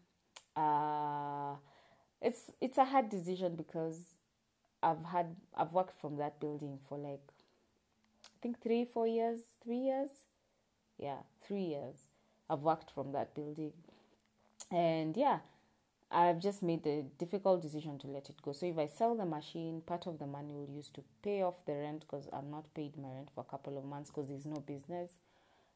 Uh, 0.56 1.56
it's 2.20 2.50
it's 2.60 2.78
a 2.78 2.84
hard 2.84 3.08
decision 3.10 3.56
because 3.56 3.98
I've 4.82 5.04
had 5.04 5.36
I've 5.56 5.72
worked 5.72 6.00
from 6.00 6.16
that 6.18 6.40
building 6.40 6.78
for 6.88 6.98
like 6.98 7.22
I 8.26 8.38
think 8.42 8.60
three, 8.62 8.84
four 8.84 9.06
years, 9.06 9.40
three 9.64 9.78
years. 9.78 10.10
Yeah, 10.98 11.18
three 11.46 11.64
years. 11.64 11.96
I've 12.50 12.60
worked 12.60 12.90
from 12.90 13.12
that 13.12 13.34
building. 13.34 13.72
And 14.70 15.16
yeah, 15.16 15.40
I've 16.12 16.40
just 16.40 16.62
made 16.62 16.84
the 16.84 17.04
difficult 17.18 17.62
decision 17.62 17.98
to 18.00 18.06
let 18.06 18.28
it 18.28 18.40
go. 18.42 18.52
So 18.52 18.66
if 18.66 18.78
I 18.78 18.86
sell 18.86 19.16
the 19.16 19.24
machine, 19.24 19.82
part 19.84 20.06
of 20.06 20.18
the 20.18 20.26
money 20.26 20.52
will 20.52 20.68
use 20.68 20.88
to 20.94 21.02
pay 21.22 21.42
off 21.42 21.54
the 21.66 21.74
rent 21.74 22.00
because 22.00 22.28
I'm 22.32 22.50
not 22.50 22.72
paid 22.74 22.96
my 22.96 23.08
rent 23.08 23.30
for 23.34 23.40
a 23.40 23.50
couple 23.50 23.78
of 23.78 23.84
months 23.84 24.10
because 24.10 24.28
there's 24.28 24.46
no 24.46 24.60
business, 24.60 25.10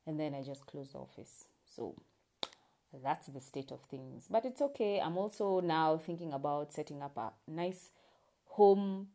and 0.07 0.21
then 0.21 0.35
I 0.35 0.43
just 0.43 0.67
close 0.67 0.91
the 0.93 0.99
office. 0.99 1.47
So 1.75 1.95
that's 3.03 3.27
the 3.29 3.41
state 3.41 3.71
of 3.73 3.81
things. 3.83 4.27
But 4.31 4.45
it's 4.45 4.61
okay. 4.63 5.01
I'm 5.01 5.17
also 5.17 5.61
now 5.61 5.99
thinking 5.99 6.33
about 6.33 6.73
setting 6.73 7.03
up 7.03 7.17
a 7.17 7.33
nice 7.51 7.91
home 8.47 9.09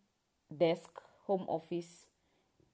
desk, 0.55 0.89
home 1.25 1.45
office. 1.47 2.05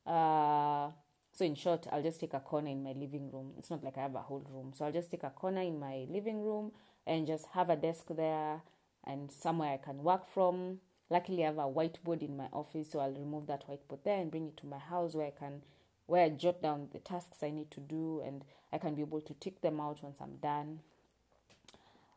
Uh, 0.06 0.89
so 1.34 1.46
in 1.46 1.56
short, 1.56 1.86
I'll 1.92 2.01
just 2.01 2.20
take 2.20 2.34
a 2.34 2.39
corner 2.39 2.70
in 2.70 2.84
my 2.84 2.94
living 2.94 3.30
room. 3.32 3.54
It's 3.58 3.70
not 3.70 3.84
like 3.84 3.98
I 3.98 4.01
have 4.01 4.16
a 4.16 4.22
whole 4.22 4.46
room. 4.50 4.74
So 4.75 4.86
I'll 4.86 4.92
just 4.92 5.12
take 5.12 5.24
a 5.24 5.30
corner 5.30 5.62
in 5.62 5.80
my 5.80 6.06
living 6.10 6.44
room 6.44 6.72
and 7.07 7.25
just 7.25 7.45
have 7.53 7.69
a 7.69 7.75
desk 7.75 8.07
there 8.09 8.61
and 9.05 9.31
somewhere 9.31 9.73
I 9.73 9.77
can 9.77 10.03
work 10.03 10.27
from. 10.33 10.79
Luckily, 11.09 11.43
I 11.43 11.47
have 11.47 11.57
a 11.57 11.61
whiteboard 11.61 12.21
in 12.21 12.35
my 12.35 12.47
office, 12.51 12.91
so 12.91 12.99
I'll 12.99 13.13
remove 13.13 13.47
that 13.47 13.65
whiteboard 13.67 14.03
there 14.03 14.19
and 14.19 14.29
bring 14.29 14.47
it 14.47 14.57
to 14.57 14.67
my 14.67 14.77
house 14.77 15.15
where 15.15 15.27
I 15.27 15.31
can 15.31 15.61
where 16.05 16.23
I 16.23 16.29
jot 16.29 16.61
down 16.61 16.87
the 16.93 16.99
tasks 16.99 17.43
I 17.43 17.49
need 17.49 17.69
to 17.71 17.81
do 17.81 18.21
and 18.25 18.45
I 18.71 18.77
can 18.77 18.95
be 18.95 19.01
able 19.01 19.21
to 19.21 19.33
tick 19.33 19.61
them 19.61 19.79
out 19.79 20.01
once 20.01 20.17
I'm 20.21 20.37
done. 20.41 20.79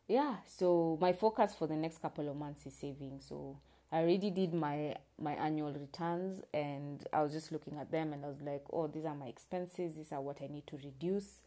Yeah, 0.07 0.37
so 0.47 0.97
my 1.01 1.13
focus 1.13 1.55
for 1.57 1.67
the 1.67 1.77
next 1.77 2.01
couple 2.01 2.29
of 2.29 2.37
months 2.37 2.67
is 2.67 2.75
saving. 2.75 3.21
So 3.21 3.59
I 3.93 3.99
already 3.99 4.31
did 4.31 4.55
my 4.55 4.97
my 5.21 5.33
annual 5.35 5.73
returns 5.73 6.43
and 6.55 7.05
I 7.13 7.23
was 7.23 7.33
just 7.33 7.53
looking 7.53 7.79
at 7.79 7.91
them 7.91 8.13
and 8.13 8.25
I 8.25 8.29
was 8.29 8.41
like, 8.41 8.65
oh, 8.73 8.87
these 8.87 9.05
are 9.05 9.15
my 9.15 9.27
expenses. 9.27 9.97
These 9.97 10.13
are 10.13 10.21
what 10.21 10.39
I 10.43 10.47
need 10.47 10.67
to 10.69 10.77
reduce 10.77 11.43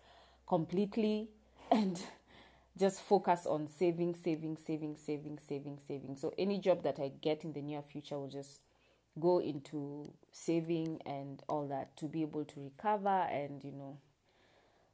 completely 0.47 1.29
and 1.71 2.01
just 2.77 3.01
focus 3.01 3.45
on 3.45 3.67
saving, 3.67 4.15
saving, 4.15 4.57
saving, 4.65 4.97
saving, 4.97 5.39
saving, 5.47 5.79
saving. 5.87 6.17
So 6.17 6.33
any 6.37 6.59
job 6.59 6.83
that 6.83 6.99
I 6.99 7.11
get 7.21 7.43
in 7.43 7.53
the 7.53 7.61
near 7.61 7.81
future 7.81 8.17
will 8.17 8.29
just 8.29 8.61
go 9.19 9.39
into 9.39 10.11
saving 10.31 10.99
and 11.05 11.43
all 11.47 11.67
that 11.67 11.95
to 11.97 12.05
be 12.05 12.23
able 12.23 12.43
to 12.43 12.59
recover 12.59 13.27
and 13.29 13.63
you 13.63 13.71
know 13.71 13.95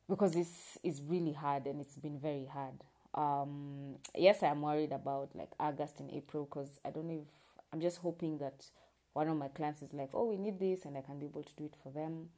because 0.10 0.34
this 0.34 0.78
is 0.84 1.02
really 1.02 1.32
hard 1.32 1.68
and 1.68 1.80
it's 1.80 1.96
been 1.96 2.20
very 2.20 2.46
hard. 2.52 2.74
Um, 3.14 3.96
yes, 4.16 4.42
I'm 4.44 4.62
worried 4.62 4.92
about 4.92 5.30
like 5.36 5.52
August 5.60 6.00
and 6.00 6.12
April 6.12 6.46
because 6.46 6.80
I 6.84 6.90
don't 6.90 7.08
know 7.08 7.22
if 7.22 7.28
I'm 7.72 7.80
just 7.80 8.00
hoping 8.00 8.40
that 8.40 8.66
one 9.14 9.28
of 9.28 9.38
my 9.38 9.48
clients 9.50 9.82
is 9.82 9.94
like, 9.94 10.10
oh, 10.14 10.26
we 10.26 10.38
need 10.38 10.60
this, 10.60 10.86
and 10.86 10.98
I 10.98 11.02
can 11.02 11.20
be 11.20 11.26
able 11.26 11.44
to 11.44 11.54
do 11.56 11.66
it 11.66 11.76
for 11.84 11.92
them. 11.92 12.30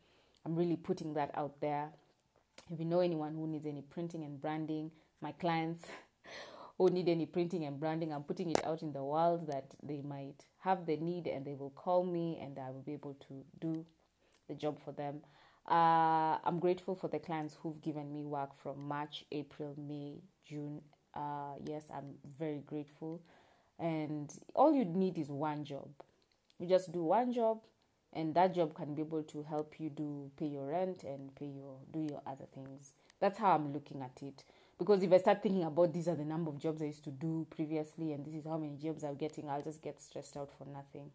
I'm 0.46 0.56
really 0.56 0.76
putting 0.76 1.14
that 1.14 1.32
out 1.36 1.62
there. 1.62 1.90
If 2.72 2.80
you 2.80 2.86
know 2.86 3.00
anyone 3.00 3.36
who 3.36 3.48
needs 3.48 3.66
any 3.66 3.82
printing 3.82 4.24
and 4.24 4.42
branding, 4.42 4.92
my 5.22 5.32
clients 5.34 5.86
who 6.78 6.90
need 6.90 7.08
any 7.10 7.26
printing 7.26 7.66
and 7.66 7.80
branding, 7.80 8.12
I'm 8.12 8.24
putting 8.24 8.50
it 8.50 8.66
out 8.66 8.82
in 8.82 8.92
the 8.92 9.04
world 9.04 9.48
that 9.48 9.66
they 9.84 10.02
might 10.02 10.46
have 10.60 10.86
the 10.86 10.98
need 10.98 11.28
and 11.28 11.46
they 11.46 11.54
will 11.54 11.70
call 11.72 12.04
me 12.04 12.40
and 12.42 12.58
I 12.58 12.72
will 12.72 12.82
be 12.82 12.94
able 12.94 13.16
to 13.28 13.44
do 13.60 13.86
the 14.48 14.56
job 14.56 14.80
for 14.84 14.92
them. 14.92 15.22
Uh, 15.70 16.38
I'm 16.44 16.60
grateful 16.60 16.96
for 16.96 17.08
the 17.08 17.20
clients 17.20 17.56
who've 17.62 17.80
given 17.82 18.12
me 18.12 18.24
work 18.26 18.50
from 18.62 18.88
March, 18.88 19.26
April, 19.32 19.76
May, 19.78 20.22
June. 20.44 20.82
Uh, 21.14 21.54
yes, 21.68 21.84
I'm 21.94 22.16
very 22.40 22.64
grateful. 22.66 23.22
And 23.78 24.32
all 24.56 24.74
you 24.74 24.86
need 24.86 25.18
is 25.18 25.30
one 25.30 25.64
job. 25.64 25.90
You 26.60 26.68
just 26.68 26.92
do 26.92 27.04
one 27.04 27.34
job, 27.34 27.60
and 28.14 28.36
that 28.36 28.54
job 28.54 28.76
can 28.76 28.94
be 28.94 29.02
able 29.02 29.24
to 29.24 29.44
help 29.44 29.80
you 29.80 29.90
do 29.90 30.30
pay 30.38 30.46
your 30.48 30.68
rent 30.68 31.04
and 31.04 31.34
pay 31.36 31.48
your 31.48 31.78
do 31.92 32.00
your 32.00 32.22
other 32.28 32.46
things. 32.54 32.94
That's 33.20 33.40
how 33.40 33.56
I'm 33.56 33.74
looking 33.74 34.02
at 34.02 34.22
it 34.22 34.44
because 34.82 35.04
if 35.04 35.14
I 35.14 35.20
start 35.20 35.44
thinking 35.44 35.64
about 35.64 35.94
these 35.94 36.08
are 36.08 36.16
the 36.16 36.26
number 36.26 36.50
of 36.50 36.58
jobs 36.58 36.82
I 36.82 36.86
used 36.86 37.04
to 37.04 37.12
do 37.12 37.46
previously 37.52 38.14
and 38.14 38.26
this 38.26 38.34
is 38.34 38.46
how 38.46 38.58
many 38.58 38.78
jobs 38.78 39.04
I'm 39.04 39.14
getting, 39.14 39.48
I'll 39.48 39.62
just 39.62 39.84
get 39.84 40.02
stressed 40.02 40.36
out 40.36 40.50
for 40.58 40.66
nothing. 40.66 41.12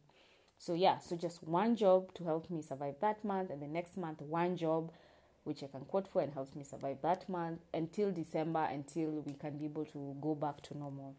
So 0.56 0.72
yeah, 0.74 1.00
so 1.00 1.16
just 1.16 1.42
one 1.42 1.74
job 1.74 2.14
to 2.14 2.22
help 2.22 2.48
me 2.48 2.62
survive 2.62 2.94
that 3.00 3.24
month, 3.24 3.50
and 3.50 3.60
the 3.60 3.66
next 3.66 3.96
month 3.96 4.22
one 4.22 4.56
job 4.56 4.92
which 5.42 5.64
I 5.64 5.66
can 5.66 5.80
quote 5.80 6.06
for 6.06 6.22
and 6.22 6.32
helps 6.32 6.54
me 6.54 6.62
survive 6.62 6.98
that 7.02 7.28
month 7.28 7.58
until 7.74 8.12
December 8.12 8.68
until 8.70 9.24
we 9.26 9.32
can 9.32 9.58
be 9.58 9.64
able 9.64 9.84
to 9.86 10.16
go 10.20 10.36
back 10.36 10.62
to 10.62 10.78
normal. 10.78 11.16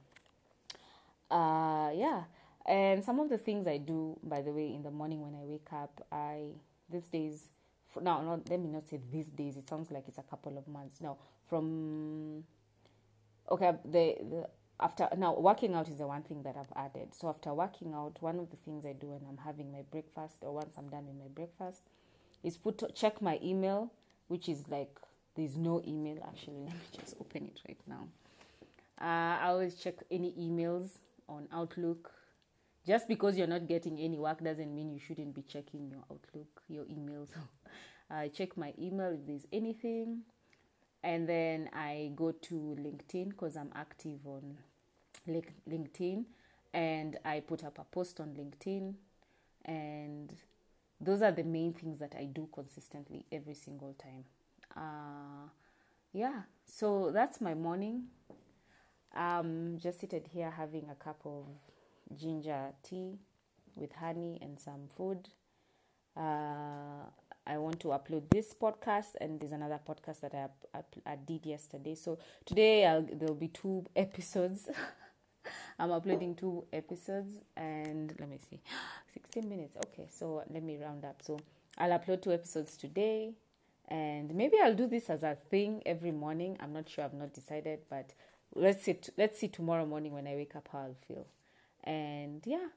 Uh 1.29 1.91
yeah. 1.93 2.23
And 2.65 3.03
some 3.03 3.19
of 3.19 3.27
the 3.27 3.37
things 3.37 3.67
I 3.67 3.77
do, 3.77 4.17
by 4.23 4.41
the 4.41 4.51
way, 4.51 4.73
in 4.73 4.83
the 4.83 4.91
morning 4.91 5.21
when 5.21 5.35
I 5.35 5.43
wake 5.43 5.67
up, 5.73 6.01
I 6.13 6.51
these 6.89 7.07
days 7.07 7.49
now 8.01 8.21
not 8.21 8.49
let 8.49 8.59
me 8.59 8.69
not 8.69 8.87
say 8.87 8.99
these 9.11 9.27
days, 9.27 9.57
it 9.57 9.67
sounds 9.67 9.91
like 9.91 10.03
it's 10.07 10.17
a 10.17 10.23
couple 10.23 10.57
of 10.57 10.67
months. 10.67 11.01
now 11.01 11.17
from 11.49 12.43
okay 13.49 13.73
the, 13.85 14.15
the 14.29 14.47
after 14.79 15.07
now 15.17 15.33
working 15.37 15.73
out 15.73 15.89
is 15.89 15.97
the 15.97 16.07
one 16.07 16.21
thing 16.21 16.43
that 16.43 16.55
I've 16.55 16.71
added. 16.75 17.13
So 17.13 17.29
after 17.29 17.53
working 17.53 17.93
out, 17.93 18.17
one 18.21 18.39
of 18.39 18.49
the 18.51 18.57
things 18.57 18.85
I 18.85 18.93
do 18.93 19.07
when 19.07 19.21
I'm 19.27 19.37
having 19.37 19.71
my 19.71 19.81
breakfast 19.91 20.37
or 20.41 20.53
once 20.53 20.75
I'm 20.77 20.89
done 20.89 21.07
with 21.07 21.17
my 21.17 21.29
breakfast 21.33 21.81
is 22.43 22.57
put 22.57 22.83
check 22.95 23.21
my 23.21 23.39
email, 23.43 23.91
which 24.27 24.47
is 24.49 24.67
like 24.69 24.99
there's 25.35 25.55
no 25.57 25.81
email 25.87 26.17
actually. 26.27 26.61
Let 26.65 26.73
me 26.73 26.99
just 26.99 27.15
open 27.19 27.45
it 27.45 27.59
right 27.67 27.79
now. 27.87 28.07
Uh, 28.99 29.43
I 29.43 29.47
always 29.47 29.75
check 29.75 29.95
any 30.11 30.31
emails 30.33 30.97
on 31.29 31.47
Outlook. 31.53 32.11
Just 32.87 33.09
because 33.09 33.37
you're 33.37 33.47
not 33.47 33.67
getting 33.67 33.99
any 33.99 34.17
work 34.17 34.41
doesn't 34.41 34.73
mean 34.73 34.89
you 34.89 34.99
shouldn't 34.99 35.35
be 35.35 35.41
checking 35.41 35.89
your 35.89 36.05
Outlook, 36.09 36.61
your 36.69 36.85
emails. 36.85 37.27
I 38.09 38.29
check 38.29 38.55
my 38.55 38.73
email 38.79 39.11
if 39.11 39.27
there's 39.27 39.45
anything 39.51 40.21
and 41.03 41.27
then 41.27 41.69
I 41.73 42.11
go 42.15 42.31
to 42.31 42.77
LinkedIn 42.79 43.31
because 43.31 43.57
I'm 43.57 43.71
active 43.75 44.25
on 44.25 44.57
LinkedIn 45.27 46.23
and 46.73 47.17
I 47.25 47.41
put 47.41 47.65
up 47.65 47.77
a 47.77 47.83
post 47.83 48.21
on 48.21 48.29
LinkedIn 48.29 48.93
and 49.65 50.33
those 51.01 51.21
are 51.21 51.33
the 51.33 51.43
main 51.43 51.73
things 51.73 51.99
that 51.99 52.15
I 52.17 52.23
do 52.23 52.47
consistently 52.53 53.25
every 53.33 53.53
single 53.53 53.95
time. 54.01 54.23
Uh, 54.77 55.49
yeah, 56.13 56.43
so 56.65 57.11
that's 57.13 57.41
my 57.41 57.53
morning. 57.53 58.05
I'm 59.13 59.77
just 59.77 59.99
seated 59.99 60.27
here 60.31 60.51
having 60.51 60.87
a 60.89 60.95
cup 60.95 61.19
of 61.25 61.47
ginger 62.15 62.73
tea 62.83 63.17
with 63.75 63.93
honey 63.93 64.39
and 64.41 64.59
some 64.59 64.87
food. 64.95 65.29
Uh, 66.15 67.05
I 67.45 67.57
want 67.57 67.79
to 67.81 67.87
upload 67.89 68.29
this 68.29 68.53
podcast, 68.53 69.15
and 69.21 69.39
there's 69.39 69.53
another 69.53 69.79
podcast 69.87 70.19
that 70.21 70.33
I, 70.33 70.77
I, 70.77 71.13
I 71.13 71.15
did 71.15 71.45
yesterday. 71.45 71.95
So 71.95 72.19
today 72.45 72.85
I'll, 72.85 73.07
there'll 73.13 73.35
be 73.35 73.47
two 73.47 73.85
episodes. 73.95 74.67
I'm 75.79 75.91
uploading 75.91 76.35
two 76.35 76.65
episodes, 76.73 77.31
and 77.55 78.13
let 78.19 78.29
me 78.29 78.39
see, 78.49 78.59
16 79.13 79.47
minutes. 79.47 79.77
Okay, 79.85 80.07
so 80.11 80.43
let 80.51 80.63
me 80.63 80.77
round 80.77 81.05
up. 81.05 81.21
So 81.21 81.39
I'll 81.77 81.97
upload 81.97 82.21
two 82.23 82.33
episodes 82.33 82.75
today, 82.75 83.31
and 83.87 84.33
maybe 84.35 84.57
I'll 84.61 84.75
do 84.75 84.87
this 84.87 85.09
as 85.09 85.23
a 85.23 85.37
thing 85.49 85.81
every 85.85 86.11
morning. 86.11 86.57
I'm 86.59 86.73
not 86.73 86.89
sure. 86.89 87.05
I've 87.05 87.13
not 87.13 87.33
decided, 87.33 87.79
but 87.89 88.11
let's 88.55 88.83
see. 88.83 88.97
Let's 89.17 89.39
see 89.39 89.47
tomorrow 89.47 89.85
morning 89.85 90.13
when 90.13 90.27
I 90.27 90.35
wake 90.35 90.55
up 90.55 90.67
how 90.71 90.79
I'll 90.79 90.95
feel. 91.07 91.27
And 91.87 92.43
yeah, 92.45 92.67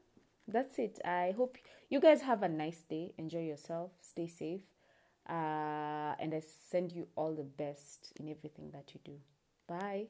that's 0.49 0.79
it. 0.79 1.01
I 1.05 1.35
hope 1.37 1.59
you 1.91 2.01
guys 2.01 2.23
have 2.23 2.43
a 2.43 2.49
nice 2.49 2.83
day. 2.89 3.13
Enjoy 3.19 3.41
yourself. 3.43 3.93
Stay 4.03 4.29
safe. 4.29 4.63
Uh, 5.29 6.15
and 6.21 6.35
I 6.35 6.43
send 6.71 6.93
you 6.93 7.09
all 7.17 7.35
the 7.35 7.45
best 7.45 8.13
in 8.19 8.29
everything 8.29 8.71
that 8.73 8.95
you 8.95 9.01
do. 9.05 9.19
Bye. 9.69 10.09